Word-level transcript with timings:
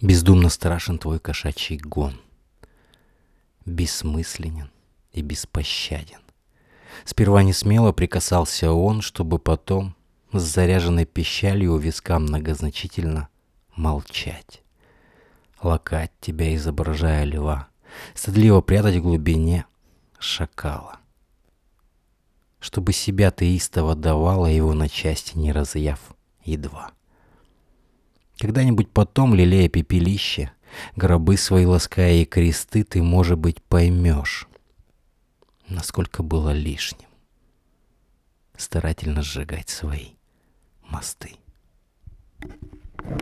Бездумно 0.00 0.50
страшен 0.50 0.98
твой 0.98 1.18
кошачий 1.18 1.78
гон. 1.78 2.20
Бессмысленен 3.64 4.70
и 5.12 5.22
беспощаден. 5.22 6.20
Сперва 7.04 7.42
не 7.42 7.52
смело 7.52 7.92
прикасался 7.92 8.72
он, 8.72 9.00
чтобы 9.00 9.38
потом 9.38 9.94
с 10.32 10.42
заряженной 10.42 11.06
пищалью 11.06 11.72
у 11.72 11.78
виска 11.78 12.18
многозначительно 12.18 13.28
молчать. 13.74 14.62
Лакать 15.62 16.12
тебя, 16.20 16.54
изображая 16.54 17.24
льва, 17.24 17.68
стыдливо 18.14 18.60
прятать 18.60 18.96
в 18.96 19.02
глубине 19.02 19.64
шакала. 20.18 20.98
Чтобы 22.60 22.92
себя 22.92 23.30
ты 23.30 23.56
истово 23.56 23.94
давала, 23.94 24.46
его 24.46 24.74
на 24.74 24.88
части 24.88 25.38
не 25.38 25.52
разъяв 25.52 26.00
едва. 26.44 26.90
Когда-нибудь 28.38 28.90
потом, 28.90 29.34
лелея 29.34 29.68
пепелище, 29.68 30.52
гробы 30.94 31.36
свои 31.36 31.64
лаская 31.64 32.14
и 32.14 32.24
кресты, 32.24 32.84
ты, 32.84 33.02
может 33.02 33.38
быть, 33.38 33.62
поймешь, 33.62 34.46
насколько 35.68 36.22
было 36.22 36.50
лишним 36.50 37.06
старательно 38.56 39.22
сжигать 39.22 39.68
свои 39.68 40.12
мосты. 40.82 41.36